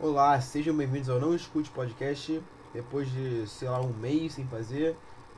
[0.00, 2.42] Olá, sejam bem-vindos ao Não Escute Podcast.
[2.72, 4.96] Depois de, sei lá, um mês sem fazer,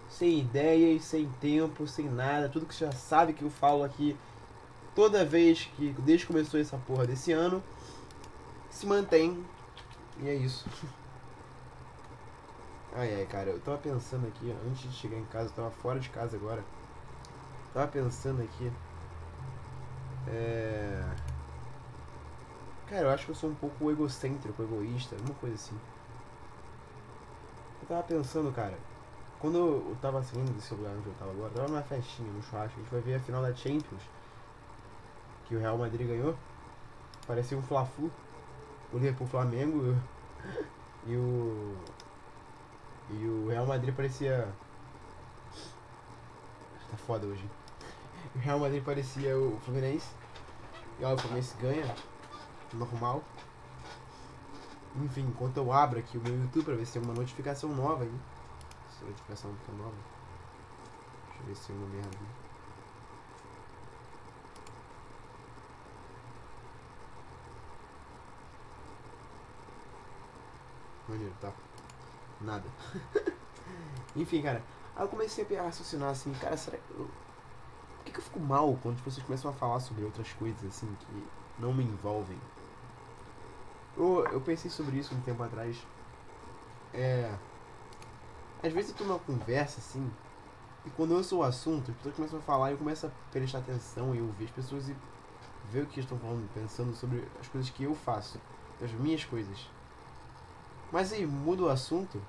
[0.09, 4.17] sem ideias, sem tempo, sem nada, tudo que você já sabe que eu falo aqui
[4.95, 7.63] toda vez que, desde que começou essa porra desse ano,
[8.71, 9.45] se mantém.
[10.21, 10.67] E é isso.
[12.97, 16.01] Ai ai, cara, eu tava pensando aqui, antes de chegar em casa, eu tava fora
[16.01, 16.65] de casa agora.
[17.75, 18.73] Tava pensando aqui.
[20.29, 21.36] É.
[22.89, 25.77] Cara, eu acho que eu sou um pouco egocêntrico, egoísta, alguma coisa assim.
[27.83, 28.79] Eu tava pensando, cara,
[29.41, 32.79] quando eu tava saindo desse lugar onde eu tava agora, tava numa festinha, no churrasco,
[32.79, 34.03] a gente vai ver a final da Champions,
[35.47, 36.37] que o Real Madrid ganhou.
[37.27, 38.11] Parecia um Fla-Flu,
[38.93, 39.97] o Liverpool Flamengo
[41.07, 41.77] e o
[43.11, 44.49] e o Real Madrid parecia.
[46.91, 47.45] Tá foda hoje.
[48.35, 50.09] O Real Madrid parecia o Fluminense.
[51.01, 51.87] E ó, o Fluminense ganha.
[52.77, 53.23] Normal.
[54.97, 58.05] Enfim, enquanto eu abro aqui o meu YouTube pra ver se tem uma notificação nova
[58.05, 58.21] aí.
[59.03, 59.95] A notificação não tá nova.
[61.27, 62.19] Deixa eu ver se tem uma merda.
[71.09, 71.53] Maneiro, tá.
[72.41, 72.65] Nada.
[74.17, 74.63] Enfim, cara.
[74.97, 77.07] Aí eu comecei a raciocinar assim, cara, será que eu.
[77.97, 80.65] Por que, que eu fico mal quando as pessoas começam a falar sobre outras coisas
[80.65, 81.27] assim que
[81.59, 82.39] não me envolvem?
[83.97, 85.77] Eu, eu pensei sobre isso um tempo atrás.
[86.93, 87.35] É.
[88.63, 90.11] Às vezes eu tô numa conversa assim,
[90.87, 93.11] e quando eu sou o assunto, as pessoas começam a falar e eu começo a
[93.31, 94.97] prestar atenção e ouvir as pessoas e
[95.71, 98.41] ver o que estão falando, pensando sobre as coisas que eu faço,
[98.83, 99.69] as minhas coisas.
[100.93, 102.23] Mas aí muda o assunto,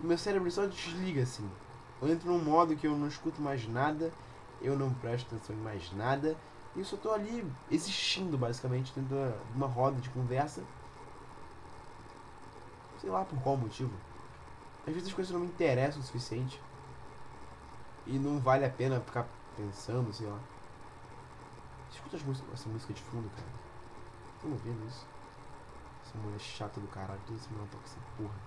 [0.00, 1.48] o meu cérebro só desliga assim.
[2.00, 4.10] Eu entro num modo que eu não escuto mais nada,
[4.62, 6.34] eu não presto atenção em mais nada,
[6.78, 10.62] e eu só tô ali existindo basicamente dentro de uma roda de conversa.
[13.00, 13.90] Sei lá por qual motivo.
[14.86, 16.62] Às vezes as coisas não me interessam o suficiente.
[18.06, 20.38] E não vale a pena ficar pensando, sei lá.
[21.90, 22.16] Escuta
[22.54, 23.48] essa música de fundo, cara.
[24.36, 25.04] Estão ouvindo isso?
[26.06, 28.38] Essa mulher chata do caralho, toda semana toca essa porra.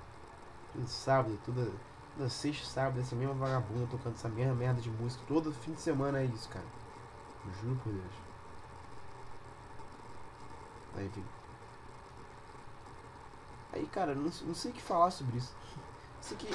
[0.72, 1.69] Todo sábado, toda,
[2.16, 5.22] toda sexta sábado, essa mesma vagabunda tocando essa mesma merda de música.
[5.28, 6.66] Todo fim de semana é isso, cara.
[7.62, 8.13] Juro por Deus.
[10.96, 11.24] Aí, enfim.
[13.74, 15.56] Aí, cara, não, não sei o que falar sobre isso.
[16.22, 16.47] Sei que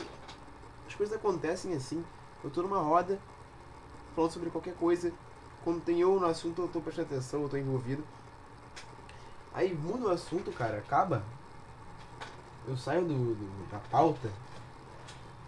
[0.87, 2.05] as coisas acontecem assim.
[2.45, 3.19] Eu tô numa roda,
[4.15, 5.13] falando sobre qualquer coisa.
[5.65, 8.05] Quando tem eu no assunto, eu tô prestando atenção, eu tô envolvido.
[9.53, 11.25] Aí muda o assunto, cara, acaba.
[12.69, 14.31] Eu saio do, do da pauta.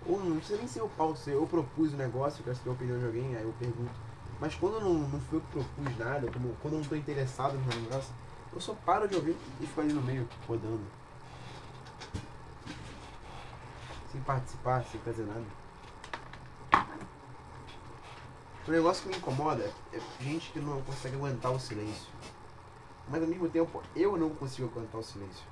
[0.07, 2.57] Ou não sei nem se eu pauto, se eu propus o um negócio, eu quero
[2.57, 4.08] saber a opinião de alguém, aí eu pergunto.
[4.41, 6.95] Mas quando eu não, não fui eu que propus nada, como, quando eu não tô
[6.95, 8.15] interessado no negócio,
[8.53, 10.87] eu só paro de ouvir e fico ali no meio, rodando.
[14.13, 15.45] Sem participar, sem fazer nada.
[18.67, 22.09] O negócio que me incomoda é gente que não consegue aguentar o silêncio.
[23.09, 25.45] Mas ao mesmo tempo eu não consigo aguentar o silêncio.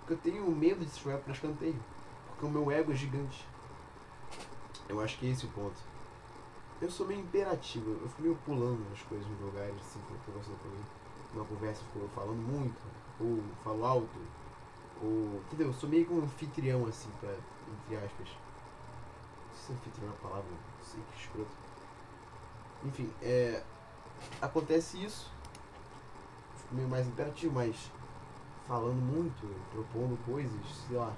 [0.00, 1.82] Porque eu tenho medo de se para escanteio.
[2.28, 3.46] Porque o meu ego é gigante.
[4.88, 5.95] Eu acho que é esse o ponto.
[6.80, 10.24] Eu sou meio imperativo, eu fico meio pulando as coisas nos lugares, assim, quando eu
[10.26, 11.06] tô conversando.
[11.32, 12.76] Numa conversa eu fico falando muito,
[13.20, 14.18] ou falo alto,
[15.02, 15.40] ou.
[15.46, 15.68] Entendeu?
[15.68, 18.28] Eu sou meio que um anfitrião, assim, pra, entre aspas.
[18.28, 21.56] Não sei se anfitrião é uma palavra, não sei que escroto.
[22.84, 23.62] Enfim, é.
[24.40, 25.30] Acontece isso
[26.70, 27.90] meio mais imperativo, mas
[28.66, 31.12] falando muito, propondo coisas, sei lá.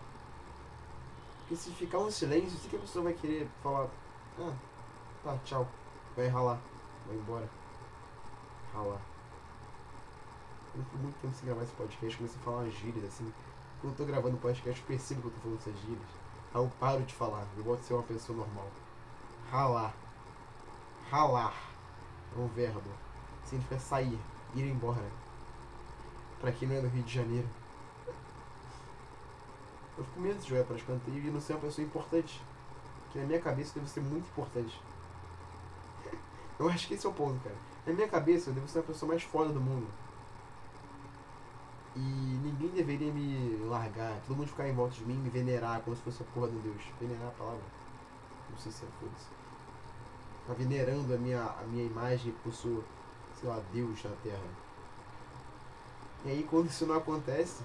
[1.41, 3.89] Porque se ficar um silêncio, sei que a pessoa vai querer falar,
[4.39, 4.53] ah,
[5.23, 5.67] tá, tchau,
[6.17, 6.59] vai ralar,
[7.07, 7.49] vai embora.
[8.73, 9.01] Ralar.
[10.75, 13.33] Eu fui muito tempo sem gravar esse podcast, comecei a falar umas gírias assim.
[13.81, 16.09] Quando eu tô gravando o podcast, eu percebo que eu tô falando essas gírias.
[16.55, 18.69] Aí eu paro de falar, eu gosto de ser uma pessoa normal.
[19.51, 19.95] Ralar.
[21.11, 21.55] Ralar.
[22.37, 22.91] É um verbo.
[23.45, 24.19] Significa sair,
[24.55, 25.11] ir embora.
[26.41, 27.49] Pra quem não é do Rio de Janeiro.
[29.97, 32.41] Eu fico medo de jogar para escanteio e não ser uma pessoa importante.
[33.11, 34.81] Que na minha cabeça eu devo ser muito importante.
[36.59, 37.57] Eu acho que esse é o ponto, cara.
[37.87, 39.87] Na minha cabeça eu devo ser a pessoa mais foda do mundo.
[41.95, 44.21] E ninguém deveria me largar.
[44.27, 46.59] Todo mundo ficar em volta de mim me venerar como se fosse a porra de
[46.59, 46.83] Deus.
[47.01, 47.63] Venerar a palavra?
[48.51, 49.27] Não sei se é foda-se.
[50.47, 52.83] Tá venerando a minha, a minha imagem por sua,
[53.39, 54.49] sei lá, Deus na Terra.
[56.25, 57.63] E aí quando isso não acontece,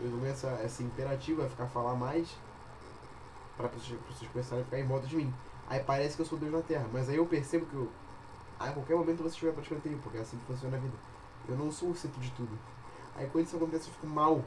[0.00, 2.36] eu começo a ser imperativo, a ficar falar mais
[3.56, 5.32] para pessoas, pessoas começarem a ficar em volta de mim.
[5.68, 7.90] Aí parece que eu sou Deus na Terra, mas aí eu percebo que eu,
[8.58, 10.96] a qualquer momento você estiver praticando tempo, porque é assim que funciona a vida.
[11.48, 12.58] Eu não sou o centro de tudo.
[13.16, 14.44] Aí quando isso acontece eu fico mal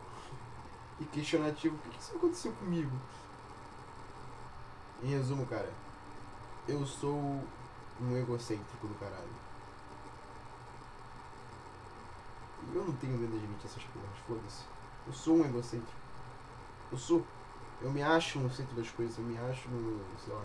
[1.00, 1.76] e questionativo.
[1.76, 2.92] O que, isso aconteceu comigo?
[5.04, 5.72] Em resumo, cara,
[6.68, 7.44] eu sou
[8.02, 9.48] um egocêntrico do caralho.
[12.72, 14.64] E eu não tenho medo de admitir essas porras, foda-se.
[15.06, 15.98] Eu sou um egocêntrico.
[16.92, 17.24] Eu sou.
[17.82, 20.44] Eu me acho no centro das coisas, eu me acho no, sei lá,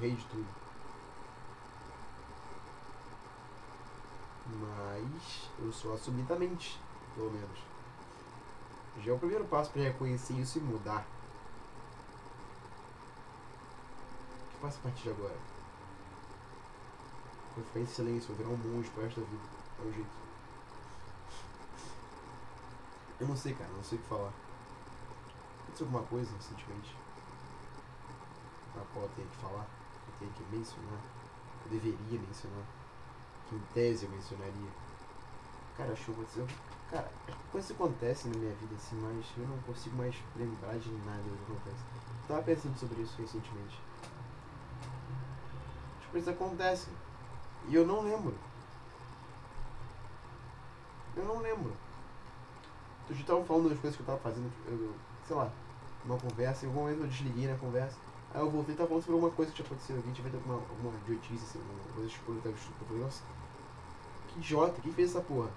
[0.00, 0.48] rei de tudo.
[4.46, 6.80] Mas eu sou assumidamente,
[7.14, 7.58] pelo menos.
[9.02, 11.06] Já é o primeiro passo para reconhecer isso e mudar.
[14.42, 15.36] O que passa a partir de agora?
[17.54, 19.42] Vou ficar em silêncio, vou virar um monge pro resto da vida.
[19.78, 20.20] É o jeito.
[23.20, 24.32] Eu não sei, cara, não sei o que falar.
[25.62, 26.96] Aconteceu alguma coisa recentemente?
[28.76, 29.79] A qual eu tenho que falar?
[30.20, 31.00] Eu tenho que mencionar?
[31.64, 32.64] Eu deveria mencionar?
[33.48, 34.70] Que em tese eu mencionaria?
[35.76, 36.46] Cara, acho que aconteceu.
[36.90, 37.10] Cara,
[37.50, 41.52] coisas acontecem na minha vida assim, mas eu não consigo mais lembrar de nada que
[41.52, 41.84] acontece.
[42.22, 43.80] Eu tava pensando sobre isso recentemente.
[46.00, 46.92] As coisas acontecem.
[47.68, 48.34] E eu não lembro.
[51.16, 51.72] Eu não lembro.
[53.06, 54.94] Tu já tava falando das coisas que eu tava fazendo, eu,
[55.26, 55.50] sei lá,
[56.04, 57.96] uma conversa, em algum momento eu desliguei na conversa.
[58.32, 60.36] Aí eu voltei e tava falando sobre alguma coisa que tinha acontecido aqui, tinha feito
[60.36, 62.82] alguma, alguma idiotice, assim, alguma coisa escura que tava estúpida.
[62.82, 63.22] Eu falei, nossa,
[64.28, 65.50] que idiota, quem fez essa porra?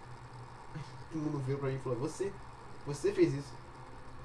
[1.11, 2.33] Todo mundo veio pra mim e falou, você,
[2.85, 3.53] você fez isso.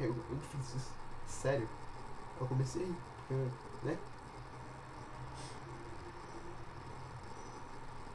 [0.00, 0.92] Eu, eu fiz isso.
[1.26, 1.68] Sério.
[2.40, 2.94] Eu comecei,
[3.26, 3.34] porque,
[3.82, 3.98] né?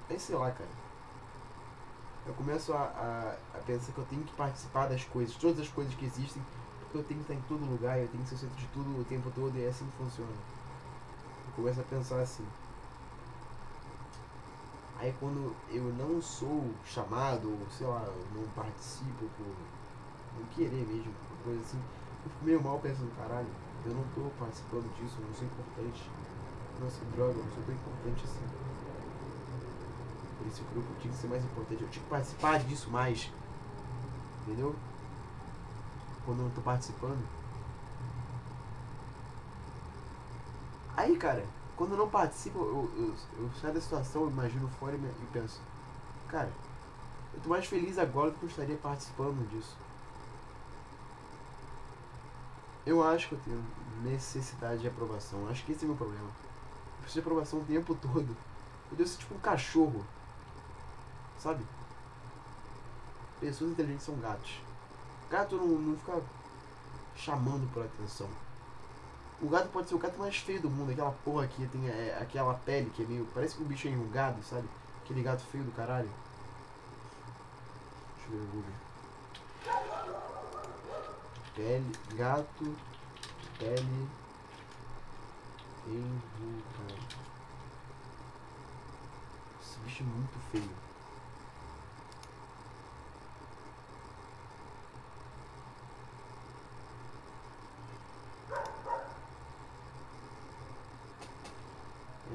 [0.09, 0.69] Aí sei lá, cara.
[2.25, 5.68] Eu começo a, a, a, pensar que eu tenho que participar das coisas, todas as
[5.68, 6.41] coisas que existem,
[6.94, 8.68] porque eu tenho que estar em todo lugar, eu tenho que ser o centro de
[8.68, 10.30] tudo o tempo todo e é assim que funciona.
[10.30, 12.45] Eu começo a pensar assim.
[15.00, 18.06] Aí quando eu não sou chamado, ou sei lá,
[18.36, 19.56] não participo por
[20.38, 23.50] não querer mesmo, por coisa assim, eu fico meio mal pensando, caralho,
[23.86, 26.10] eu não tô participando disso, eu não sou importante.
[26.80, 28.45] Nossa, que droga, eu não sou tão importante assim.
[30.48, 33.31] Esse grupo tinha que ser mais importante, eu tinha que participar disso mais.
[34.44, 34.75] Entendeu?
[36.25, 37.24] Quando eu tô participando.
[40.96, 41.44] Aí, cara,
[41.75, 45.10] quando eu não participo, eu, eu, eu saio da situação, eu imagino fora e, me,
[45.10, 45.60] e penso,
[46.28, 46.50] cara,
[47.34, 49.75] eu tô mais feliz agora do que eu estaria participando disso.
[52.86, 53.64] Eu acho que eu tenho
[54.04, 55.48] necessidade de aprovação.
[55.50, 56.26] Acho que esse é o meu problema.
[56.26, 58.38] Eu preciso de aprovação o tempo todo.
[58.92, 60.06] Eu devo ser tipo um cachorro.
[61.40, 61.66] Sabe?
[63.40, 64.62] Pessoas inteligentes são gatos.
[65.33, 66.21] Gato não, não fica
[67.15, 68.30] chamando por atenção.
[69.41, 72.15] O gato pode ser o gato mais feio do mundo, aquela porra que tem é,
[72.21, 73.27] aquela pele que é meio.
[73.33, 74.69] Parece que o bicho é enrugado, sabe?
[75.03, 76.12] Aquele gato feio do caralho.
[78.15, 78.74] Deixa eu ver o Google.
[81.56, 81.91] Pele.
[82.13, 82.75] Gato.
[83.57, 84.09] Pele.
[85.88, 87.07] Enrugado.
[89.59, 90.93] Esse bicho é muito feio.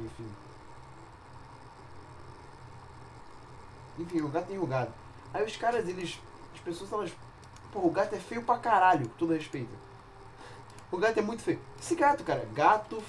[0.05, 0.31] Enfim.
[3.99, 4.93] Enfim, o gato é enrugado.
[5.35, 6.21] Aí os caras, eles.
[6.55, 7.13] As pessoas elas.
[7.73, 9.71] Pô, o gato é feio pra caralho, com todo respeito.
[10.91, 11.61] O gato é muito feio.
[11.79, 13.03] Esse gato, cara, gato.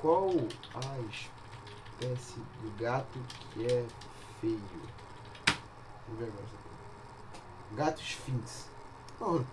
[0.00, 0.28] Qual
[0.74, 3.18] a espécie do gato
[3.52, 3.84] que é
[4.40, 4.60] feio?
[6.06, 6.58] Vamos ver agora.
[7.72, 8.68] Gato esfinx.
[9.20, 9.44] Não,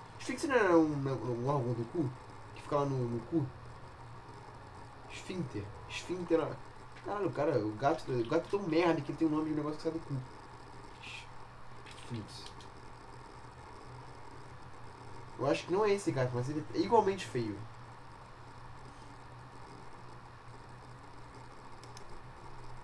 [0.48, 2.10] não é um, um órgão do cu?
[2.56, 3.46] Que fica lá no, no cu?
[5.26, 5.64] Esfínter.
[5.90, 6.48] Esfínter.
[7.04, 9.54] Caralho, cara, o gato, o gato é tão merda que ele tem o nome de
[9.54, 10.16] um negócio que sai do cu.
[12.04, 12.46] Esfínx.
[15.40, 17.58] Eu acho que não é esse gato, mas ele é igualmente feio.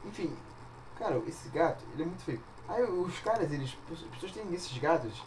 [0.04, 0.36] Enfim,
[0.98, 2.44] cara, esse gato, ele é muito feio.
[2.68, 3.78] Aí os caras, eles.
[3.92, 5.24] As pessoas têm esses gatos.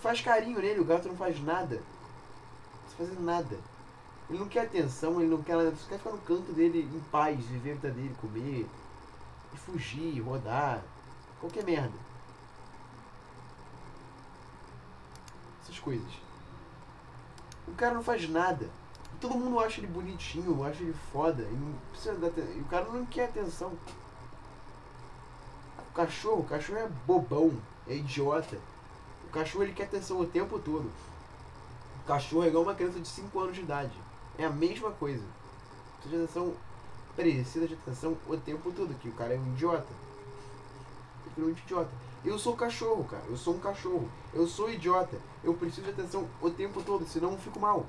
[0.00, 1.76] Faz carinho nele, o gato não faz nada.
[1.76, 3.58] Não tá fazendo nada.
[4.28, 5.56] Ele não quer atenção, ele não quer.
[5.58, 8.66] Ele quer ficar no canto dele em paz, viver a vida dele, comer,
[9.52, 10.82] e fugir, rodar.
[11.40, 11.98] Qualquer merda.
[15.62, 16.12] Essas coisas.
[17.66, 18.68] O cara não faz nada.
[19.20, 21.42] Todo mundo acha ele bonitinho, acha ele foda.
[21.42, 23.72] E, não precisa dar e o cara não quer atenção.
[25.78, 27.52] O cachorro, o cachorro é bobão,
[27.86, 28.58] é idiota.
[29.26, 30.90] O cachorro ele quer atenção o tempo todo.
[32.02, 33.92] O cachorro é igual uma criança de 5 anos de idade.
[34.38, 35.24] É a mesma coisa.
[36.00, 36.54] Precisa de atenção,
[37.14, 39.92] precisa de atenção o tempo todo, que o cara é um idiota.
[41.26, 41.90] Literalmente idiota.
[42.24, 43.24] Eu sou cachorro, cara.
[43.28, 44.08] Eu sou um cachorro.
[44.32, 45.16] Eu sou idiota.
[45.42, 47.86] Eu preciso de atenção o tempo todo, senão eu fico mal.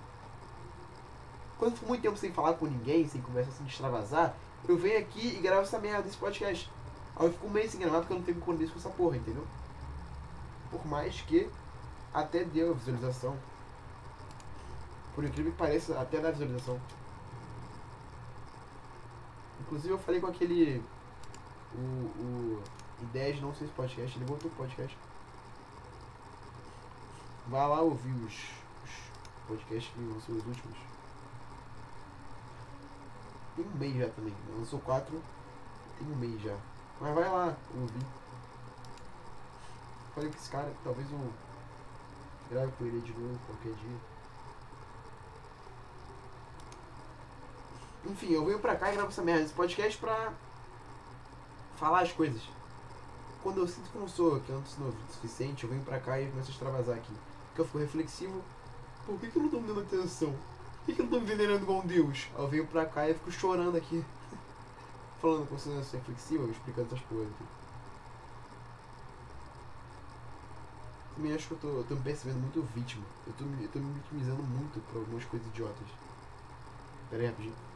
[1.58, 4.36] Quando eu fico muito tempo sem falar com ninguém, sem conversar, sem extravasar,
[4.68, 6.70] eu venho aqui e gravo essa merda, esse podcast.
[7.16, 9.18] Aí eu fico um mês sem gravar porque eu não tenho condição com essa porra,
[9.18, 9.46] entendeu?
[10.72, 11.50] Por mais que
[12.14, 13.38] até deu visualização.
[15.16, 16.80] Por incrível que pareça, até dá visualização.
[19.62, 20.84] Inclusive eu falei com aquele.
[21.76, 21.80] O.
[21.80, 22.64] o
[23.02, 24.98] Ideias não sei se podcast, ele voltou pro podcast.
[27.48, 28.34] Vai lá ouvir os,
[28.84, 28.92] os
[29.48, 30.78] podcasts que ser os últimos.
[33.56, 34.34] Tem um mês já também.
[34.58, 35.22] Lançou quatro.
[36.00, 36.58] Tem um mês já.
[37.02, 38.06] Mas vai lá ouvir.
[40.16, 41.34] Falei com esse cara, talvez eu
[42.50, 44.13] grave com ele de novo qualquer dia.
[48.06, 50.34] Enfim, eu venho pra cá e gravo essa merda, esse podcast pra
[51.78, 52.42] falar as coisas.
[53.42, 56.00] Quando eu sinto que não sou, que eu não sou o suficiente, eu venho pra
[56.00, 57.14] cá e começo a extravasar aqui.
[57.48, 58.42] Porque eu fico reflexivo.
[59.06, 60.32] Por que, que eu não tô me dando atenção?
[60.32, 62.30] Por que, que eu não tô me venerando um Deus?
[62.36, 64.04] Aí eu venho pra cá e fico chorando aqui.
[65.22, 67.34] Falando com você reflexiva, explicando essas coisas.
[71.16, 73.06] Também acho que eu tô, eu tô me percebendo muito vítima.
[73.28, 75.88] Eu tô, eu tô me vitimizando muito por algumas coisas idiotas.
[77.10, 77.73] Pera aí, rapidinho.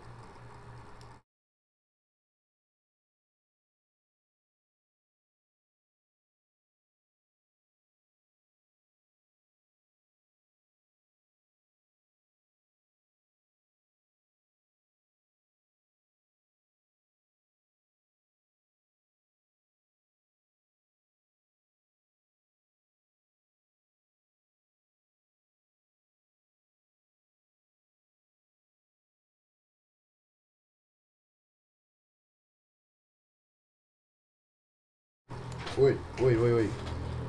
[35.80, 36.74] Oi, oi, oi, oi.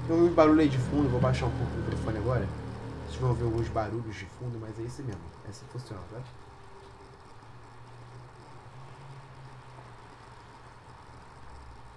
[0.07, 2.49] Tem um barulho aí de fundo, vou baixar um pouco o microfone agora.
[3.05, 5.21] Vocês vão ouvir alguns barulhos de fundo, mas é esse mesmo.
[5.45, 6.23] É assim que funciona, tá?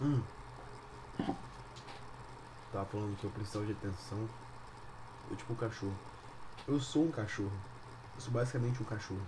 [0.01, 0.22] Hum.
[2.74, 4.27] Tava falando que eu preciso de atenção.
[5.29, 5.96] Eu tipo um cachorro.
[6.67, 7.53] Eu sou um cachorro.
[8.15, 9.22] Eu sou basicamente um cachorro.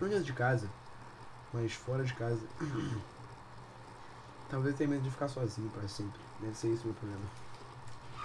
[0.00, 0.70] Não dentro de casa,
[1.52, 2.46] mas fora de casa.
[4.48, 6.20] Talvez tenha medo de ficar sozinho para sempre.
[6.40, 7.24] Deve ser esse o meu problema.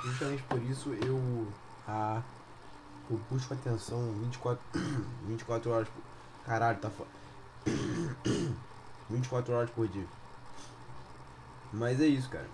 [0.03, 1.47] Justamente por isso eu.
[1.87, 2.21] Ah,
[3.09, 4.63] eu busco atenção 24,
[5.27, 6.01] 24 horas por.
[6.45, 7.09] Caralho, tá foda.
[9.09, 10.07] 24 horas por dia.
[11.73, 12.47] Mas é isso, cara.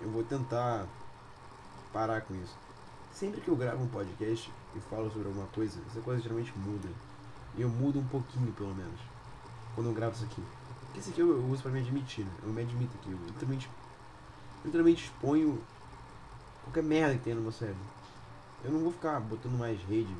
[0.00, 0.86] Eu vou tentar
[1.92, 2.56] parar com isso.
[3.12, 6.88] Sempre que eu gravo um podcast e falo sobre alguma coisa, essa coisa geralmente muda.
[7.56, 8.98] E eu mudo um pouquinho, pelo menos.
[9.74, 10.42] Quando eu gravo isso aqui.
[10.96, 12.30] Esse aqui eu, eu uso pra me admitir, né?
[12.42, 13.10] Eu me admito aqui.
[13.10, 13.70] Eu literalmente,
[14.64, 15.62] literalmente exponho
[16.64, 17.82] qualquer merda que tem no meu cérebro.
[18.64, 20.14] Eu não vou ficar botando mais rede.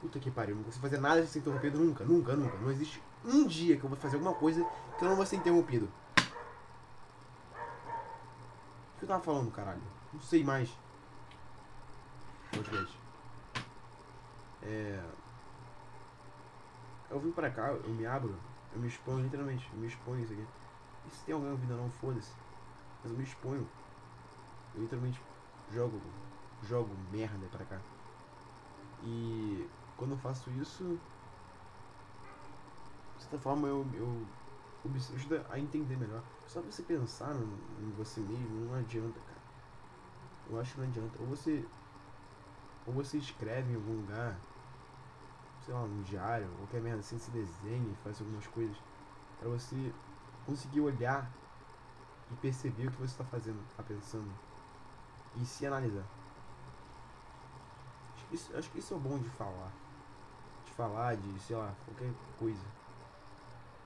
[0.00, 2.56] Puta que pariu, não consigo fazer nada sem ser interrompido nunca, nunca, nunca.
[2.58, 4.64] Não existe um dia que eu vou fazer alguma coisa
[4.98, 5.88] que eu não vou ser interrompido
[9.02, 9.80] que eu tava falando, caralho?
[10.12, 10.70] Não sei mais.
[14.62, 15.02] É.
[17.10, 18.32] Eu vim pra cá, eu me abro,
[18.72, 20.46] eu me exponho literalmente, eu me exponho isso aqui.
[21.04, 22.30] E se tem alguém ouvindo não, foda-se.
[23.02, 23.66] Mas eu me exponho.
[24.76, 25.20] Eu literalmente
[25.72, 26.00] jogo,
[26.62, 27.78] jogo merda pra cá.
[29.04, 29.66] E
[29.96, 30.96] quando eu faço isso,
[33.16, 34.26] de certa forma eu, eu
[35.14, 36.22] ajuda a entender melhor.
[36.46, 39.40] Só você pensar em você mesmo não adianta, cara.
[40.50, 41.18] Eu acho que não adianta.
[41.20, 41.64] Ou você.
[42.86, 44.36] Ou você escreve em algum lugar,
[45.64, 48.76] sei lá, um diário, qualquer merda assim, se desenha, faz algumas coisas,
[49.38, 49.94] para você
[50.44, 51.30] conseguir olhar
[52.32, 54.28] e perceber o que você está fazendo, está pensando
[55.36, 56.04] e se analisar.
[58.16, 59.70] Acho que, isso, acho que isso é bom de falar.
[60.66, 62.81] De falar, de, sei lá, qualquer coisa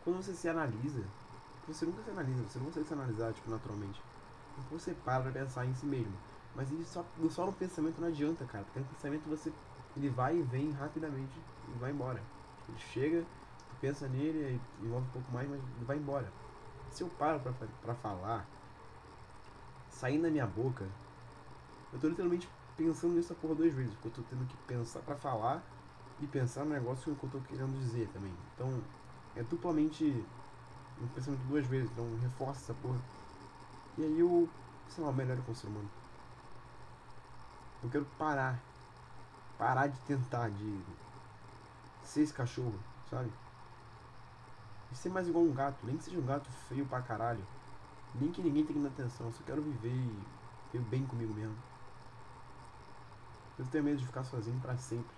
[0.07, 1.03] quando você se analisa,
[1.67, 4.01] você nunca se analisa, você não consegue se analisar tipo, naturalmente.
[4.53, 6.13] Então você para pra pensar em si mesmo.
[6.55, 8.63] Mas ele só, só no pensamento não adianta, cara.
[8.65, 9.53] Porque no pensamento você.
[9.97, 11.37] Ele vai e vem rapidamente
[11.69, 12.23] e vai embora.
[12.69, 16.33] Ele chega, tu pensa nele, envolve um pouco mais, mas ele vai embora.
[16.93, 18.47] Se eu paro pra, pra falar,
[19.91, 20.87] saindo da minha boca,
[21.93, 23.93] eu tô literalmente pensando nisso a porra duas vezes.
[23.95, 25.65] Porque eu tô tendo que pensar pra falar
[26.21, 28.33] e pensar no negócio que eu tô querendo dizer também.
[28.55, 28.81] Então,
[29.37, 30.25] é duplamente
[31.15, 32.99] pensamento duas vezes, então reforça essa porra.
[33.99, 34.49] E aí eu,
[34.89, 35.91] sei lá, melhoro com o ser humano.
[37.83, 38.59] Eu quero parar.
[39.59, 40.81] Parar de tentar, de
[42.03, 42.79] ser esse cachorro,
[43.11, 43.31] sabe?
[44.93, 47.45] E ser mais igual um gato, nem que seja um gato feio pra caralho.
[48.15, 49.95] Nem que ninguém tenha que atenção, eu só quero viver
[50.75, 51.57] e bem comigo mesmo.
[53.59, 55.15] Eu tenho medo de ficar sozinho pra sempre.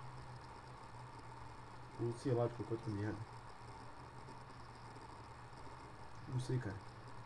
[2.00, 3.37] Ou sei lá, de qualquer outra merda.
[6.32, 6.76] Não sei, cara.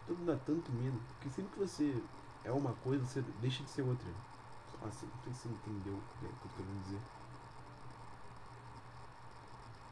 [0.06, 1.00] Tudo dá tanto medo.
[1.08, 2.02] Porque sempre que você
[2.44, 4.08] é uma coisa, você deixa de ser outra.
[4.86, 7.00] Assim, não sei se você entendeu o que eu tô querendo dizer.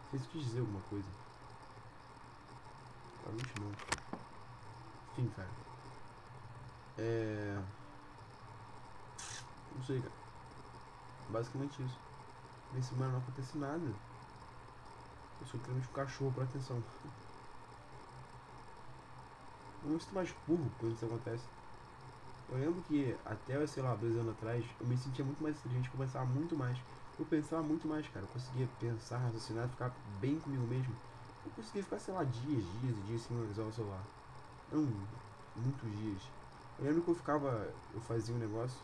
[0.02, 1.08] Não sei se quis dizer alguma coisa.
[3.22, 3.72] Provavelmente não.
[5.12, 5.48] Enfim, cara.
[6.98, 7.62] É.
[9.76, 10.14] Não sei, cara.
[11.28, 11.98] Basicamente isso.
[12.72, 13.94] Nesse semana não acontece nada.
[15.40, 16.82] Eu sou literalmente um cachorro pra atenção.
[19.84, 21.44] Eu me sinto mais burro quando isso acontece.
[22.50, 25.88] Eu lembro que até, sei lá, dois anos atrás, eu me sentia muito mais inteligente,
[25.92, 26.78] eu pensava muito mais.
[27.18, 28.24] Eu pensava muito mais, cara.
[28.24, 30.94] Eu conseguia pensar, raciocinar, ficar bem comigo mesmo.
[31.44, 34.02] Eu conseguia ficar, sei lá, dias, dias e dias sem usar o celular.
[34.72, 34.88] Não,
[35.56, 36.22] muitos dias.
[36.78, 38.78] Eu lembro que eu ficava, eu fazia um negócio,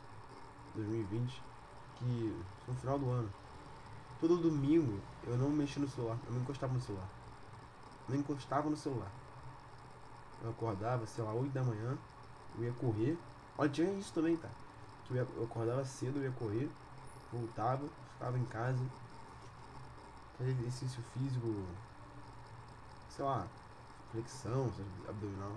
[0.74, 1.42] 2020,
[1.98, 2.36] que
[2.68, 3.30] no final do ano,
[4.20, 7.08] todo domingo eu não mexia no celular, eu não encostava no celular.
[8.08, 9.10] Não encostava no celular.
[10.42, 11.96] Eu acordava, sei lá, 8 da manhã,
[12.56, 13.18] eu ia correr.
[13.58, 14.48] Olha, tinha isso também, tá?
[15.04, 16.70] Que eu, ia, eu acordava cedo, eu ia correr,
[17.32, 18.84] voltava, ficava em casa,
[20.36, 21.46] fazia exercício físico,
[23.08, 23.46] sei lá,
[24.12, 24.70] flexão,
[25.08, 25.52] abdominal.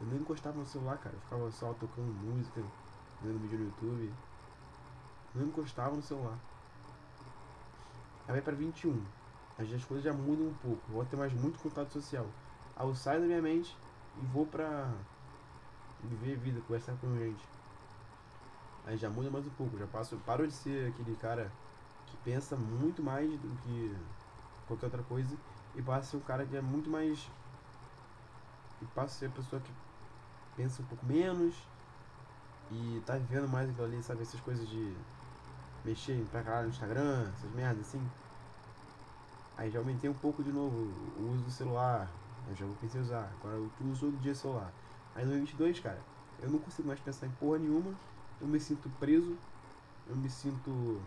[0.00, 1.14] Eu nem encostava no celular, cara.
[1.14, 2.62] Eu ficava só tocando música,
[3.22, 4.12] vendo vídeo no YouTube.
[5.34, 6.38] Eu não encostava no celular.
[8.28, 9.02] Aí vai pra 21.
[9.58, 10.82] As coisas já mudam um pouco.
[10.88, 12.26] Vou ter mais muito contato social.
[12.78, 13.74] Eu saio da minha mente
[14.20, 14.90] e vou pra
[16.04, 17.42] viver vida, conversar com gente.
[18.86, 19.78] Aí já muda mais um pouco.
[19.78, 21.50] Já passo, paro de ser aquele cara
[22.06, 23.96] que pensa muito mais do que
[24.68, 25.34] qualquer outra coisa
[25.74, 27.28] e passo a ser um cara que é muito mais.
[28.82, 29.72] E passo a ser a pessoa que
[30.54, 31.54] pensa um pouco menos
[32.70, 34.22] e tá vivendo mais aquilo ali, sabe?
[34.22, 34.94] Essas coisas de
[35.82, 38.06] mexer pra caralho no Instagram, essas merdas assim.
[39.56, 40.76] Aí já aumentei um pouco de novo
[41.18, 42.08] o uso do celular.
[42.48, 43.32] Eu já vou pensar em usar.
[43.40, 44.72] Agora eu uso todo dia celular.
[45.14, 46.00] Aí no 2022, cara,
[46.40, 47.94] eu não consigo mais pensar em porra nenhuma.
[48.40, 49.36] Eu me sinto preso.
[50.08, 51.00] Eu me sinto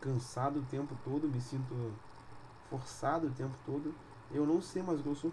[0.00, 1.28] cansado o tempo todo.
[1.28, 1.92] Me sinto
[2.68, 3.94] forçado o tempo todo.
[4.30, 5.32] Eu não sei mais o que eu sou.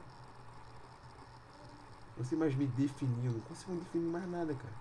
[2.17, 3.25] Não sei mais me definir.
[3.25, 4.73] Eu não consigo me definir mais nada, cara.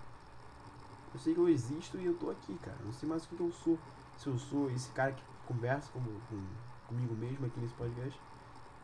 [1.13, 2.77] Eu sei que eu existo e eu tô aqui, cara.
[2.85, 3.77] Não sei mais o que eu sou.
[4.17, 6.43] Se eu sou esse cara que conversa com, com,
[6.87, 8.19] comigo mesmo aqui nesse podcast.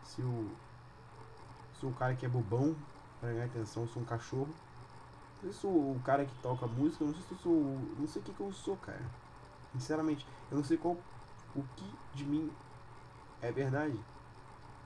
[0.03, 0.49] Se eu
[1.79, 2.75] sou o cara que é bobão
[3.19, 4.53] pra ganhar atenção, sou um cachorro.
[5.51, 7.53] Sou o cara que toca música, não sei se eu sou.
[7.99, 9.05] Não sei o que, que eu sou, cara.
[9.73, 10.97] Sinceramente, eu não sei qual.
[11.55, 12.51] O que de mim
[13.41, 13.97] é verdade.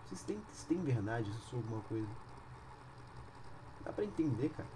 [0.05, 2.07] Se tem, se tem verdade, se eu sou alguma coisa.
[3.83, 4.69] Dá pra entender, cara.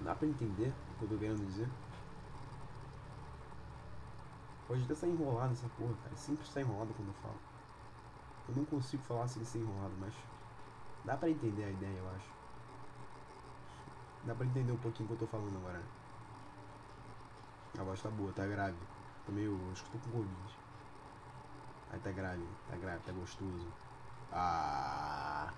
[0.00, 1.68] Dá pra entender o que eu tô querendo dizer.
[4.66, 6.16] Pode até sair enrolado essa porra, cara.
[6.16, 7.47] Sempre está enrolado quando eu falo.
[8.48, 10.14] Eu não consigo falar sem ser enrolado, mas
[11.04, 12.38] dá pra entender a ideia, eu acho.
[14.24, 15.82] Dá pra entender um pouquinho o que eu tô falando agora.
[17.78, 18.76] A voz tá boa, tá grave.
[19.26, 19.56] Tô meio.
[19.70, 20.58] Acho que tô com Covid.
[21.90, 23.66] Aí tá grave, tá grave, tá gostoso.
[24.32, 25.52] Ah.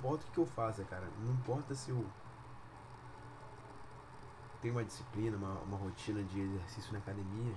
[0.00, 1.06] Importa o que eu faça, cara.
[1.22, 2.04] Não importa se eu
[4.62, 7.54] tenho uma disciplina, uma, uma rotina de exercício na academia.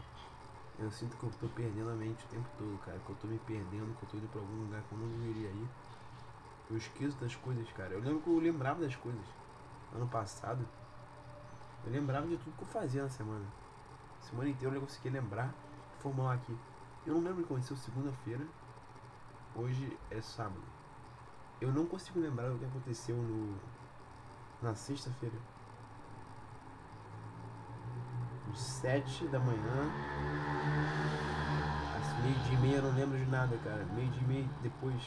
[0.77, 2.99] Eu sinto que eu tô perdendo a mente o tempo todo, cara.
[2.99, 5.08] Que eu tô me perdendo, que eu tô indo pra algum lugar que eu não
[5.08, 5.67] deveria ir.
[6.69, 7.93] Eu esqueço das coisas, cara.
[7.93, 9.25] Eu lembro que eu lembrava das coisas.
[9.93, 10.67] Ano passado,
[11.86, 13.45] eu lembrava de tudo que eu fazia na semana.
[14.21, 15.53] Semana inteira eu consegui lembrar,
[15.99, 16.58] formular aqui.
[17.06, 18.45] Eu não lembro o que aconteceu segunda-feira.
[19.56, 20.72] Hoje é sábado.
[21.62, 23.58] Eu não consigo lembrar o que aconteceu no
[24.62, 25.36] na sexta-feira.
[28.52, 29.92] Às sete da manhã.
[32.24, 33.86] Meio dia e meia eu não lembro de nada, cara.
[33.96, 35.02] Meio dia e meia depois.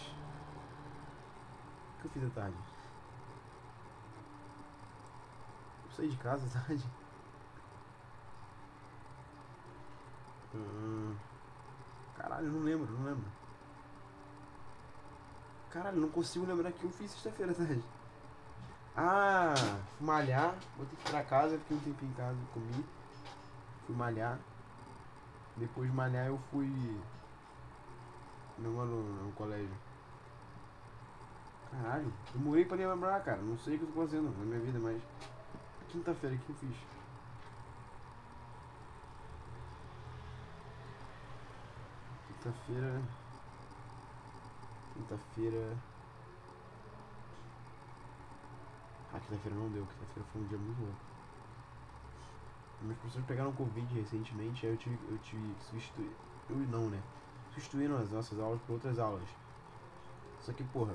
[1.98, 2.56] O que eu fiz à tarde?
[5.84, 6.84] Eu saí de casa à tarde.
[10.54, 11.14] Hum,
[12.16, 13.45] caralho, não lembro, não lembro.
[15.76, 17.84] Caralho, não consigo lembrar que eu fiz sexta-feira, tarde.
[18.96, 19.52] Ah,
[19.98, 22.86] fui malhar, voltei pra casa, fiquei um tempinho em casa, comi,
[23.84, 24.38] fui malhar.
[25.54, 26.66] Depois de malhar eu fui.
[28.56, 29.76] No, no, no colégio.
[31.70, 33.42] Caralho, demorei pra lembrar, cara.
[33.42, 35.02] Não sei o que eu tô fazendo na minha vida, mas.
[35.90, 36.76] Quinta-feira, que eu fiz?
[42.28, 43.25] Quinta-feira.
[44.96, 45.76] Quinta-feira.
[49.12, 49.86] Ah, quinta-feira não deu.
[49.86, 51.06] Quinta-feira foi um dia muito louco.
[52.82, 56.10] Meus professores pegaram Covid recentemente, aí eu tive, eu tive que substituir.
[56.48, 57.02] Eu não, né?
[57.50, 59.28] Substituíram as nossas aulas por outras aulas.
[60.40, 60.94] Só que, porra,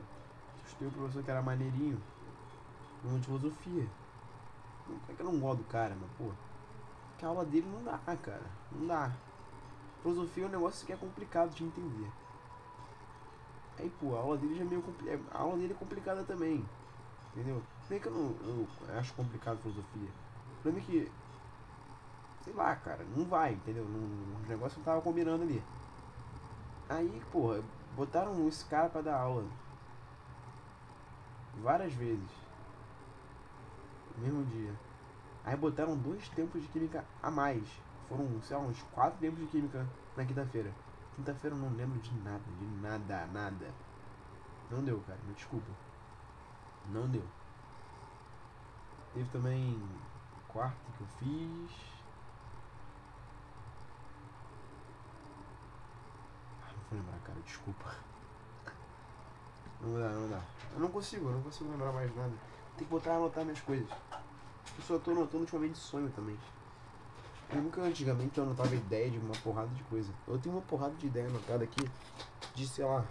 [0.58, 2.02] substituí o professor que era maneirinho
[3.04, 3.88] no de filosofia.
[4.88, 6.36] Não é que eu não gosto do cara, mas, porra,
[7.18, 8.46] que a aula dele não dá, cara.
[8.72, 9.12] Não dá.
[10.02, 12.12] Filosofia é um negócio que é complicado de entender.
[13.80, 15.22] Aí, pô, a aula dele já é meio complicada.
[15.32, 16.66] A aula dele é complicada também.
[17.34, 17.62] Entendeu?
[17.90, 18.36] Nem que eu não
[18.88, 20.10] eu acho complicado filosofia.
[20.60, 21.12] O problema é que
[22.44, 23.84] sei lá, cara, não vai, entendeu?
[23.84, 25.64] Os negócios não tava combinando ali.
[26.90, 27.62] Aí, porra,
[27.96, 29.46] botaram esse cara pra dar aula.
[31.62, 32.30] Várias vezes.
[34.18, 34.74] No mesmo dia.
[35.44, 37.64] Aí botaram dois tempos de química a mais.
[38.10, 40.72] Foram, sei lá, uns quatro tempos de química na quinta-feira.
[41.16, 43.74] Quinta-feira eu não lembro de nada, de nada, nada.
[44.70, 45.72] Não deu, cara, me desculpa.
[46.90, 47.28] Não deu.
[49.14, 49.82] Teve também
[50.48, 51.92] quarta que eu fiz.
[56.92, 57.96] vou lembrar, cara, desculpa.
[59.82, 60.42] Não dá, não dá.
[60.74, 62.34] Eu não consigo, eu não consigo lembrar mais nada.
[62.78, 63.90] Tem que botar anotar minhas coisas.
[64.78, 66.38] Eu só tô anotando ultimamente sonho também.
[67.54, 70.14] Eu nunca antigamente eu anotava ideia de uma porrada de coisa.
[70.26, 71.86] Eu tenho uma porrada de ideia anotada aqui
[72.56, 73.06] de, sei lá,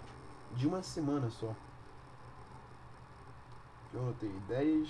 [0.54, 1.54] de uma semana só.
[3.92, 4.88] Eu anotei ideias.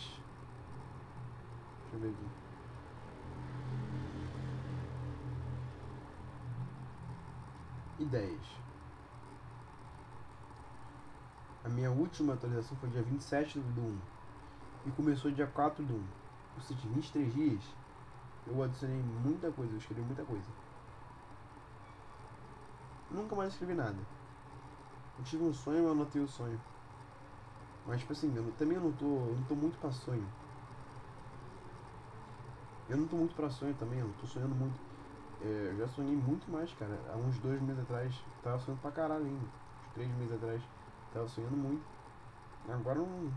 [1.83, 2.29] Deixa eu ver aqui.
[7.99, 8.47] Ideias.
[11.65, 13.99] A minha última atualização foi dia 27 do 1
[14.87, 16.05] e começou dia 4 do 1.
[16.57, 17.80] Ou seja, 23 dias
[18.51, 20.47] eu adicionei muita coisa, eu escrevi muita coisa.
[23.11, 23.97] Nunca mais escrevi nada.
[25.19, 26.61] Eu tive um sonho, eu anotei o sonho.
[27.87, 29.05] Mas tipo assim, eu, também eu não tô.
[29.05, 30.27] Eu não tô muito pra sonho.
[32.89, 34.79] Eu não tô muito pra sonho também, eu não tô sonhando muito.
[35.43, 36.99] É, eu já sonhei muito mais, cara.
[37.13, 39.45] Há uns dois meses atrás, tava sonhando pra caralho ainda.
[39.45, 40.63] Uns três meses atrás.
[41.13, 41.85] Tava sonhando muito.
[42.69, 43.33] Agora não.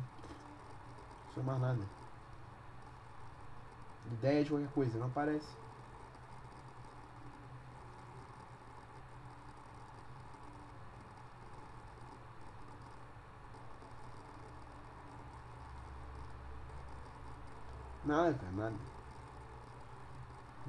[1.36, 2.03] Não mais nada.
[4.12, 5.48] Ideia de qualquer coisa, não aparece.
[18.06, 18.76] Nada, nada.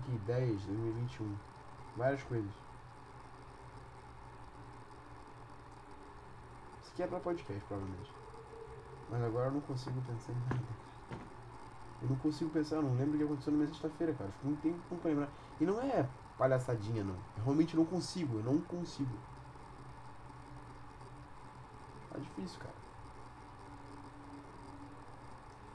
[0.05, 1.37] Que ideias, 2021.
[1.97, 2.65] Várias coisas.
[6.95, 8.13] que é pra podcast, provavelmente.
[9.11, 10.84] Mas agora eu não consigo pensar em nada.
[12.05, 14.31] Eu não consigo pensar, eu não lembro o que aconteceu na minha sexta-feira, cara.
[14.33, 15.31] Fico um tempo pra lembrar.
[15.59, 17.15] E não é palhaçadinha, não.
[17.39, 19.17] Eu realmente não consigo, eu não consigo.
[22.13, 22.75] Tá difícil, cara.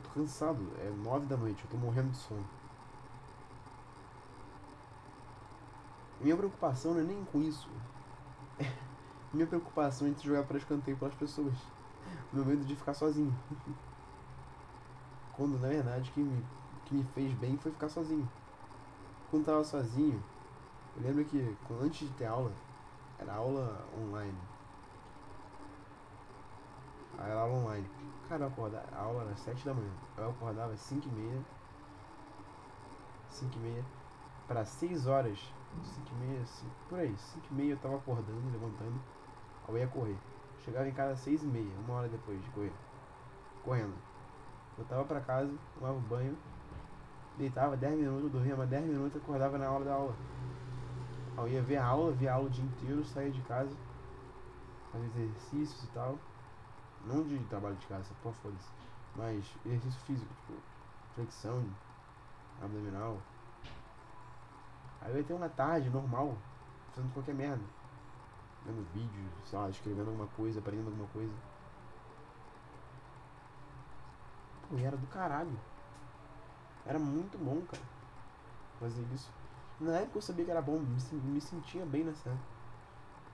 [0.04, 2.46] tô cansado, é nove da noite, eu tô morrendo de sono.
[6.22, 7.68] Minha preocupação não é nem com isso.
[9.34, 11.56] Minha preocupação é jogar para escanteio pelas pessoas.
[12.32, 13.36] Meu medo de ficar sozinho.
[15.40, 16.46] Quando na verdade que me,
[16.84, 18.30] que me fez bem foi ficar sozinho.
[19.32, 20.22] Quando tava sozinho,
[20.98, 22.52] eu lembro que antes de ter aula,
[23.18, 24.38] era aula online.
[27.18, 27.90] Aí era aula online.
[28.28, 29.94] Cara, eu acordava, a aula era 7 da manhã.
[30.18, 31.42] Eu acordava às 5 e meia.
[33.30, 33.86] 5 e meia.
[34.46, 35.40] Para 6 horas.
[35.82, 37.16] 5 e meia, 5, por aí.
[37.18, 39.00] 5 e meia eu tava acordando, levantando
[39.70, 40.18] eu ia correr.
[40.66, 42.74] Chegava em casa às seis e meia, uma hora depois de correr.
[43.64, 44.09] Correndo.
[44.80, 46.38] Voltava pra casa, tomava banho,
[47.38, 50.16] deitava 10 minutos, dormia mais 10 minutos acordava na hora da aula.
[51.38, 53.76] Eu ia ver a aula, via a aula o dia inteiro, saía de casa,
[54.92, 56.18] fazer exercícios e tal.
[57.06, 58.70] Não de trabalho de casa, pô, foda-se.
[59.16, 60.58] Mas exercício físico, tipo,
[61.14, 61.62] flexão,
[62.64, 63.18] abdominal.
[65.02, 66.38] Aí eu ia ter uma tarde normal,
[66.94, 67.64] fazendo qualquer merda
[68.66, 71.34] vendo vídeo, sei lá, escrevendo alguma coisa, aprendendo alguma coisa.
[74.59, 75.58] Pô, e era do caralho.
[76.86, 77.84] Era muito bom, cara.
[78.80, 79.32] Fazer isso.
[79.80, 82.44] Na época eu sabia que era bom, me, sentia bem nessa época.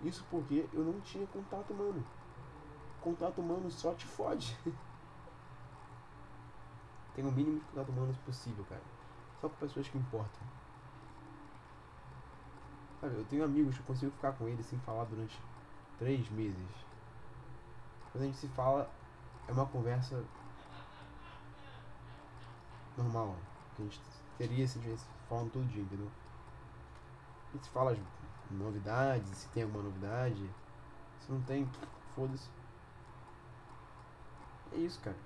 [0.01, 2.03] Isso porque eu não tinha contato humano.
[3.01, 4.57] Contato humano só te fode.
[7.15, 8.81] Tem o mínimo de contato humano possível, cara.
[9.39, 10.41] Só com pessoas que importam.
[12.99, 15.39] Sabe, eu tenho amigos que eu consigo ficar com eles sem falar durante
[15.97, 16.67] três meses.
[18.11, 18.89] Quando a gente se fala,
[19.47, 20.23] é uma conversa
[22.97, 23.35] normal.
[23.75, 24.01] Que a gente
[24.37, 26.09] teria se estivesse falando todo dia, entendeu?
[27.49, 27.99] A gente fala as
[28.51, 30.49] novidades, se tem alguma novidade.
[31.19, 31.69] Se não tem,
[32.15, 32.49] foda-se.
[34.73, 35.17] É isso, cara.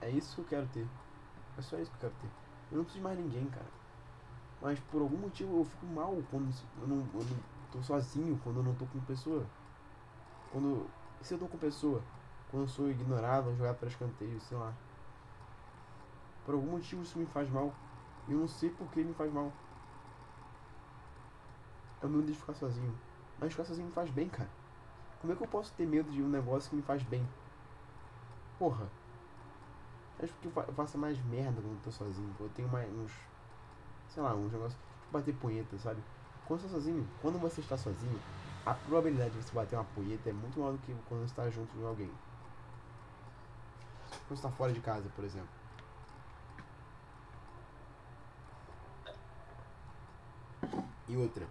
[0.00, 0.86] É isso que eu quero ter.
[1.58, 2.30] É só isso que eu quero ter.
[2.70, 3.82] Eu não preciso de mais ninguém, cara.
[4.60, 7.36] Mas por algum motivo eu fico mal quando eu não, eu não
[7.70, 9.44] tô sozinho, quando eu não tô com pessoa.
[10.50, 10.88] Quando.
[11.20, 12.02] Se eu tô com pessoa,
[12.50, 14.72] quando eu sou ignorado, jogado para escanteio, sei lá.
[16.44, 17.72] Por algum motivo isso me faz mal.
[18.28, 19.52] Eu não sei por que me faz mal.
[22.00, 22.94] Eu me de ficar sozinho.
[23.38, 24.50] Mas ficar sozinho me faz bem, cara.
[25.20, 27.26] Como é que eu posso ter medo de um negócio que me faz bem?
[28.58, 28.88] Porra.
[30.20, 32.34] Acho que eu faço mais merda quando eu tô sozinho.
[32.38, 33.12] Eu tenho mais uns.
[34.08, 34.80] Sei lá, uns negócios.
[35.10, 36.02] Bater punheta, sabe?
[36.46, 38.20] Quando você está sozinho, quando você está sozinho,
[38.66, 41.48] a probabilidade de você bater uma punheta é muito maior do que quando você está
[41.50, 42.10] junto com alguém.
[44.10, 45.61] Quando você está fora de casa, por exemplo.
[51.12, 51.46] E outra,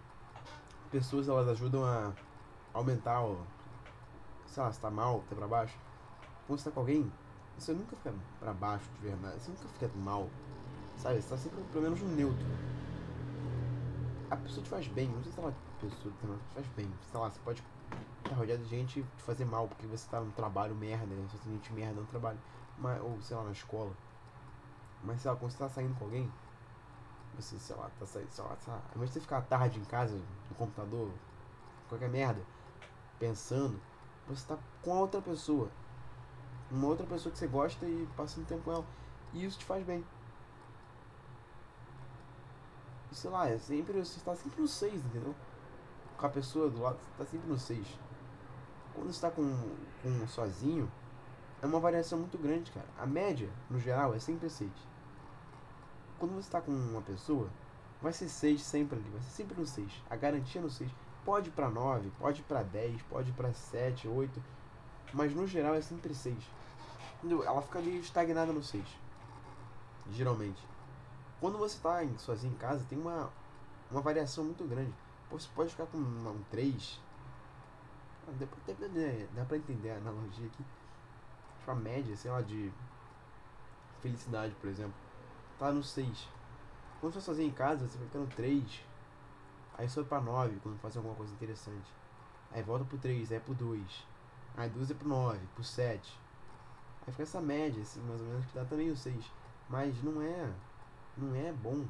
[0.90, 2.12] pessoas elas ajudam a
[2.74, 3.38] aumentar o.
[4.44, 5.78] Sei lá, se tá mal, tá pra baixo.
[6.48, 7.12] Quando você tá com alguém,
[7.56, 10.28] você nunca fica pra baixo de verdade, você nunca fica mal.
[10.96, 11.22] Sabe?
[11.22, 12.44] Você tá sempre pelo menos no neutro.
[14.28, 16.92] A pessoa te faz bem, não sei se ela pessoa te faz bem.
[17.12, 17.62] Sei lá, você pode
[18.24, 21.24] estar rodeado de gente te fazer mal porque você tá no trabalho merda, né?
[21.30, 22.38] Você tem gente merda no trabalho.
[22.78, 23.92] Mas, ou sei lá, na escola.
[25.04, 26.28] Mas sei lá, quando você tá saindo com alguém,
[27.36, 29.84] você, sei lá, tá saindo, sei lá, lá, ao invés de você ficar tarde em
[29.84, 30.14] casa,
[30.48, 31.10] no computador,
[31.88, 32.42] qualquer merda,
[33.18, 33.80] pensando,
[34.28, 35.70] você tá com outra pessoa.
[36.70, 38.84] Uma outra pessoa que você gosta e passando tempo com ela.
[39.32, 40.04] E isso te faz bem.
[43.10, 45.34] E, sei lá, é sempre, você está sempre no 6, entendeu?
[46.16, 47.86] Com a pessoa do lado, você está sempre no 6.
[48.94, 50.90] Quando você está com, com sozinho,
[51.60, 52.88] é uma variação muito grande, cara.
[52.98, 54.91] A média, no geral, é sempre 6
[56.22, 57.50] quando você está com uma pessoa,
[58.00, 59.92] vai ser 6 sempre ali, vai ser sempre no 6.
[60.08, 60.88] A garantia no 6.
[61.24, 64.40] Pode ir para 9, pode ir para 10, pode ir para 7, 8,
[65.12, 66.36] mas no geral é sempre 6.
[67.24, 68.84] Ela fica ali estagnada no 6.
[70.12, 70.64] Geralmente.
[71.40, 73.28] Quando você está sozinho em casa, tem uma,
[73.90, 74.94] uma variação muito grande.
[75.28, 77.00] Você pode ficar com um 3.
[78.38, 78.88] Dá pra,
[79.34, 80.64] dá pra entender a analogia aqui.
[81.58, 82.72] Tipo, a média, sei lá, de
[84.00, 85.01] felicidade, por exemplo
[85.62, 86.28] tá no 6.
[87.00, 88.84] Quando você tá sozinho em casa, você vai ficar no 3.
[89.78, 91.88] Aí sobe pra 9 quando faz alguma coisa interessante.
[92.50, 94.06] Aí volta pro 3, aí pro 2.
[94.56, 96.20] Aí 2 é pro 9, pro 7.
[97.06, 99.24] Aí fica essa média, assim, mais ou menos, que dá também o 6.
[99.68, 100.52] Mas não é.
[101.16, 101.86] Não é bom.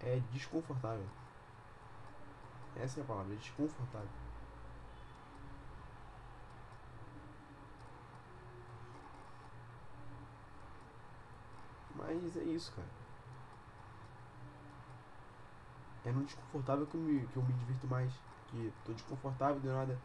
[0.00, 1.06] É desconfortável.
[2.76, 4.27] Essa é a palavra, é desconfortável.
[12.14, 12.88] Mas é isso, cara.
[16.06, 18.10] É no desconfortável que eu me, que eu me divirto mais.
[18.48, 19.98] Que tô desconfortável, de nada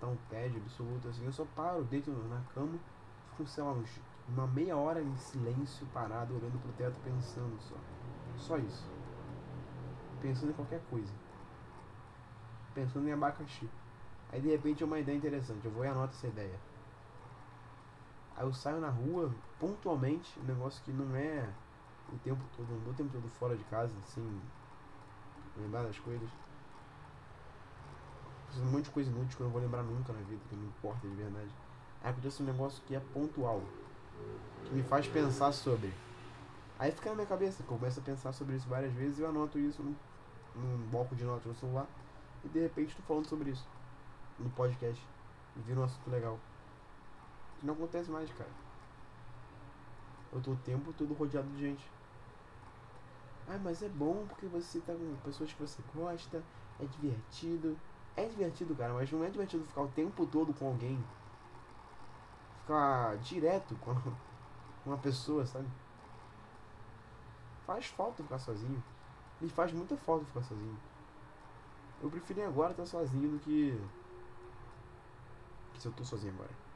[0.00, 1.24] tá um tédio absoluto, assim.
[1.24, 2.78] Eu só paro, deito na cama,
[3.30, 7.76] fico, sei lá, uns, uma meia hora em silêncio, parado, olhando pro teto, pensando só.
[8.36, 8.86] Só isso.
[10.20, 11.12] Pensando em qualquer coisa.
[12.74, 13.68] Pensando em abacaxi.
[14.30, 16.60] Aí de repente é uma ideia interessante, eu vou e anoto essa ideia.
[18.38, 21.44] Aí eu saio na rua, pontualmente, um negócio que não é
[22.12, 24.40] o tempo todo, não dou o tempo todo fora de casa, assim,
[25.56, 26.28] lembrar das coisas.
[28.46, 30.54] Preciso um monte de coisa inútil que eu não vou lembrar nunca na vida, que
[30.54, 31.50] não importa de verdade.
[32.00, 33.60] Aí acontece um negócio que é pontual,
[34.64, 35.92] que me faz pensar sobre.
[36.78, 39.58] Aí fica na minha cabeça, começo a pensar sobre isso várias vezes e eu anoto
[39.58, 39.96] isso num,
[40.54, 41.88] num bloco de notas no celular
[42.44, 43.66] e de repente estou falando sobre isso
[44.38, 45.04] no podcast
[45.56, 46.38] e vira um assunto legal.
[47.62, 48.50] Não acontece mais, cara.
[50.32, 51.90] Eu tô o tempo todo rodeado de gente.
[53.48, 56.42] Ah, mas é bom porque você tá com pessoas que você gosta,
[56.78, 57.76] é divertido.
[58.14, 61.02] É divertido, cara, mas não é divertido ficar o tempo todo com alguém.
[62.60, 63.94] Ficar direto com
[64.84, 65.68] uma pessoa, sabe?
[67.66, 68.82] Faz falta ficar sozinho.
[69.40, 70.78] Me faz muita falta ficar sozinho.
[72.02, 73.80] Eu prefiro agora estar sozinho do que.
[75.72, 76.67] que se eu tô sozinho agora.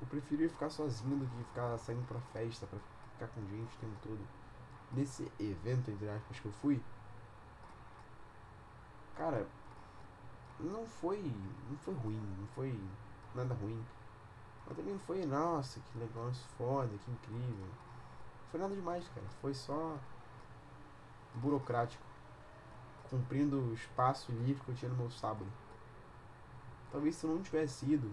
[0.00, 2.78] Eu preferia ficar sozinho do que ficar saindo pra festa, pra
[3.12, 4.20] ficar com gente o tempo todo.
[4.92, 6.82] Nesse evento, entre aspas, que eu fui,
[9.16, 9.46] cara,
[10.60, 11.20] não foi.
[11.68, 12.80] não foi ruim, não foi
[13.34, 13.84] nada ruim.
[14.66, 17.66] Mas também não foi, nossa, que negócio foda, que incrível.
[17.66, 19.26] Não foi nada demais, cara.
[19.40, 19.98] Foi só
[21.34, 22.04] burocrático,
[23.10, 25.50] cumprindo o espaço livre que eu tinha no meu sábado.
[26.90, 28.10] Talvez se eu não tivesse ido,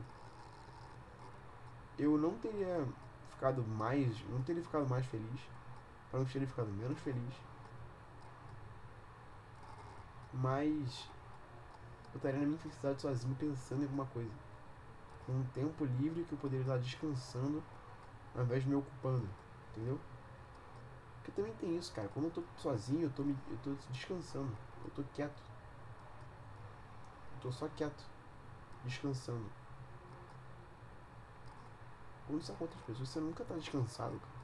[1.97, 2.87] eu não teria
[3.29, 5.41] ficado mais, não teria ficado mais feliz,
[6.09, 7.33] para não teria ficado menos feliz.
[10.33, 11.09] Mas
[12.13, 14.31] eu estaria na minha felicidade sozinho pensando em alguma coisa.
[15.25, 17.63] Com um tempo livre que eu poderia estar descansando
[18.35, 19.27] ao invés de me ocupando,
[19.71, 19.99] entendeu?
[21.25, 22.07] Porque também tem isso, cara.
[22.09, 24.55] Quando eu tô sozinho, eu tô, me, eu tô descansando.
[24.83, 25.41] Eu tô quieto.
[27.33, 28.03] Eu tô só quieto.
[28.83, 29.49] Descansando.
[32.27, 34.35] Quando isso acontece com pessoas, você nunca tá descansado, cara.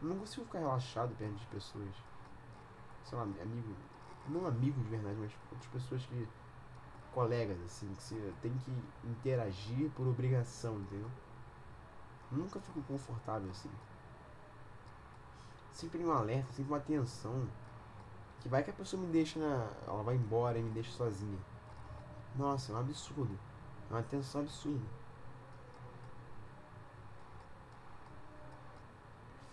[0.00, 1.94] Eu não consigo ficar relaxado perto de pessoas.
[3.04, 3.74] Sei lá, amigo.
[4.28, 6.28] Não amigo de verdade, mas outras pessoas que.
[7.12, 8.72] colegas, assim, que você tem que
[9.04, 11.10] interagir por obrigação, entendeu?
[12.32, 13.70] Nunca fico confortável assim.
[15.72, 17.46] Sempre um alerta, sempre uma atenção.
[18.40, 19.70] Que vai que a pessoa me deixa na.
[19.86, 21.38] Ela vai embora e me deixa sozinha.
[22.36, 23.38] Nossa, é um absurdo.
[23.90, 25.03] É uma tensão absurda.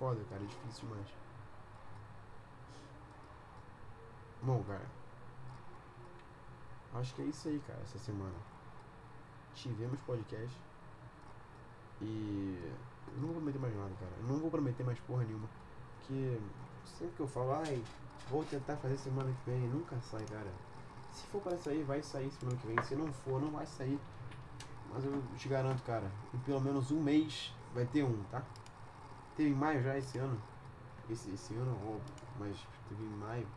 [0.01, 1.07] Foda, cara, é difícil demais.
[4.41, 4.87] Bom, cara.
[6.95, 8.33] Acho que é isso aí, cara, essa semana.
[9.53, 10.59] Tivemos podcast.
[12.01, 12.73] E.
[13.13, 14.11] Eu não vou prometer mais nada, cara.
[14.21, 15.47] Eu não vou prometer mais porra nenhuma.
[15.99, 16.39] Porque
[16.83, 17.83] sempre que eu falo, ai,
[18.31, 20.51] vou tentar fazer semana que vem, nunca sai, cara.
[21.11, 22.81] Se for para sair, vai sair semana que vem.
[22.81, 23.99] Se não for, não vai sair.
[24.91, 28.43] Mas eu te garanto, cara, em pelo menos um mês vai ter um, tá?
[29.41, 30.39] Teve em maio já esse ano.
[31.10, 32.56] Esse, esse ano, óbvio, mas
[32.88, 33.47] teve em maio.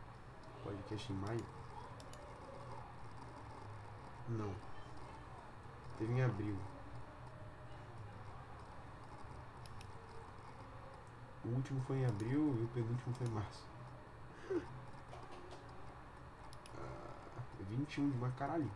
[0.63, 1.45] Podcast em maio.
[4.29, 4.51] Não.
[5.99, 6.57] Teve em abril.
[11.43, 13.67] O último foi em abril e o penúltimo foi em março.
[16.73, 18.71] Uh, 21 de março, caralho.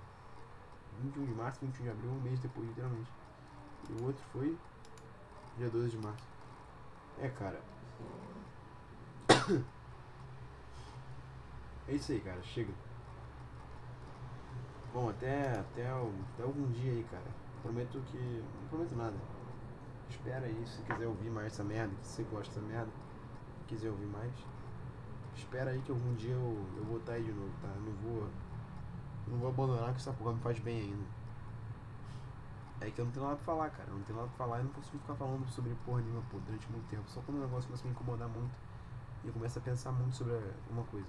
[1.02, 3.12] 21 de março, 21 de abril, um mês depois, literalmente.
[3.90, 4.56] E o outro foi
[5.58, 6.39] dia 12 de março.
[7.22, 7.60] É, cara.
[11.88, 12.42] É isso aí, cara.
[12.44, 12.72] Chega.
[14.94, 17.26] Bom, até, até, até algum dia aí, cara.
[17.64, 18.18] Prometo que.
[18.62, 19.16] Não prometo nada.
[20.10, 22.92] Espera aí, se quiser ouvir mais essa merda, que você gosta dessa merda,
[23.68, 24.34] quiser ouvir mais.
[25.36, 27.68] Espera aí que algum dia eu, eu vou estar aí de novo, tá?
[27.68, 28.22] Eu não vou.
[29.28, 31.19] Eu não vou abandonar que essa porra me faz bem ainda.
[32.82, 33.90] É que eu não tenho nada pra falar, cara.
[33.90, 36.40] Eu não tenho nada pra falar e não consigo ficar falando sobre porra nenhuma pô,
[36.40, 37.10] durante muito tempo.
[37.10, 38.56] Só quando o negócio começa a me incomodar muito
[39.24, 40.34] e eu começo a pensar muito sobre
[40.70, 41.08] uma coisa.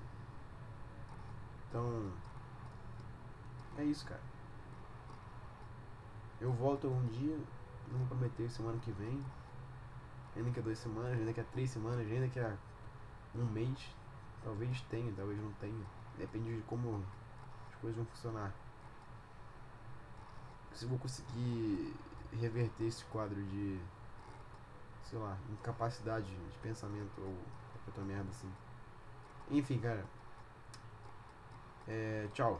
[1.68, 2.12] Então.
[3.78, 4.20] É isso, cara.
[6.40, 7.38] Eu volto algum dia,
[7.92, 9.24] não vou prometer semana que vem.
[10.36, 12.56] Ainda que é duas semanas, ainda que é três semanas, ainda que é
[13.34, 13.94] um mês.
[14.42, 15.86] Talvez tenha, talvez não tenha.
[16.18, 17.04] Depende de como
[17.68, 18.52] as coisas vão funcionar.
[20.80, 21.94] Se vou conseguir
[22.40, 23.78] reverter esse quadro de.
[25.04, 27.36] sei lá, incapacidade de pensamento ou
[27.70, 28.50] qualquer outra merda assim.
[29.50, 30.02] Enfim, cara.
[31.86, 32.58] É, tchau.